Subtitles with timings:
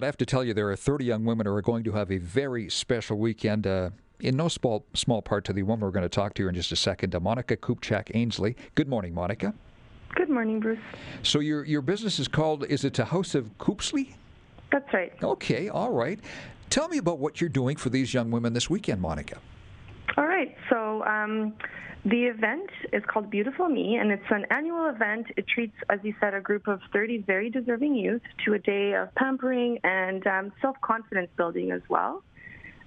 [0.00, 1.92] But I have to tell you, there are 30 young women who are going to
[1.92, 3.66] have a very special weekend.
[3.66, 6.48] Uh, in no small, small part to the woman we're going to talk to here
[6.48, 8.56] in just a second, uh, Monica Kupczak Ainsley.
[8.76, 9.52] Good morning, Monica.
[10.14, 10.78] Good morning, Bruce.
[11.22, 14.14] So your your business is called, is it a House of Koopsley?
[14.72, 15.12] That's right.
[15.22, 16.18] Okay, all right.
[16.70, 19.36] Tell me about what you're doing for these young women this weekend, Monica.
[20.40, 20.56] Right.
[20.70, 21.52] So um,
[22.06, 25.26] the event is called Beautiful Me, and it's an annual event.
[25.36, 28.94] It treats, as you said, a group of 30 very deserving youth to a day
[28.94, 32.22] of pampering and um, self confidence building as well.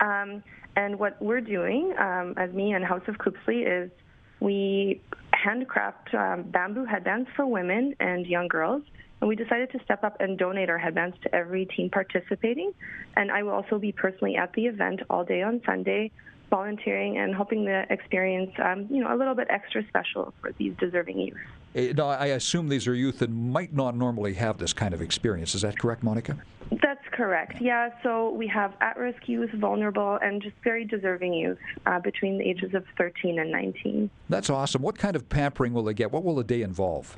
[0.00, 0.42] Um,
[0.74, 3.92] and what we're doing, um, as me and House of Koopsley, is
[4.40, 8.82] we handcraft um, bamboo headbands for women and young girls.
[9.20, 12.72] And we decided to step up and donate our headbands to every team participating.
[13.14, 16.10] And I will also be personally at the event all day on Sunday
[16.50, 20.74] volunteering and helping the experience, um, you know, a little bit extra special for these
[20.78, 21.36] deserving youth.
[21.74, 25.02] Uh, no, I assume these are youth that might not normally have this kind of
[25.02, 25.54] experience.
[25.54, 26.36] Is that correct, Monica?
[26.70, 27.60] That's correct.
[27.60, 27.90] Yeah.
[28.02, 32.74] So we have at-risk youth, vulnerable, and just very deserving youth uh, between the ages
[32.74, 34.10] of 13 and 19.
[34.28, 34.82] That's awesome.
[34.82, 36.10] What kind of pampering will they get?
[36.10, 37.16] What will the day involve?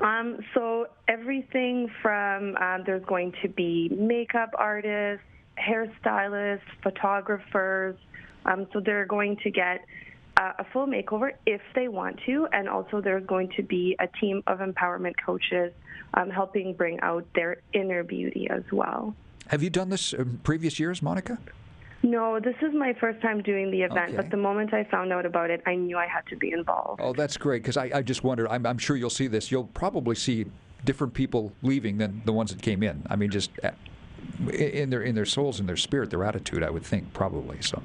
[0.00, 5.24] Um, so everything from um, there's going to be makeup artists,
[5.66, 7.96] hairstylists, photographers,
[8.44, 9.84] um, so they're going to get
[10.36, 14.06] uh, a full makeover if they want to, and also there's going to be a
[14.20, 15.72] team of empowerment coaches
[16.14, 19.14] um, helping bring out their inner beauty as well.
[19.48, 21.38] Have you done this in previous years, Monica?
[22.02, 24.16] No, this is my first time doing the event, Okay.
[24.16, 27.00] but the moment I found out about it, I knew I had to be involved.
[27.02, 28.48] Oh, that's great because I, I just wondered.
[28.48, 29.50] I'm, I'm sure you'll see this.
[29.50, 30.46] You'll probably see
[30.84, 33.02] different people leaving than the ones that came in.
[33.08, 33.70] I mean, just uh,
[34.52, 36.62] in their in their souls, in their spirit, their attitude.
[36.62, 37.82] I would think probably so.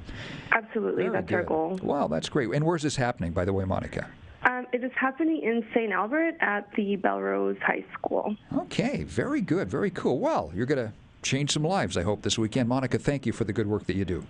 [0.52, 1.78] Absolutely, Very that's our goal.
[1.82, 2.50] Wow, that's great.
[2.50, 4.08] And where's this happening, by the way, Monica?
[4.44, 5.92] Um, it is happening in St.
[5.92, 8.36] Albert at the Bellerose High School.
[8.56, 10.18] Okay, very good, very cool.
[10.18, 12.68] Well, you're going to change some lives, I hope, this weekend.
[12.68, 14.26] Monica, thank you for the good work that you do.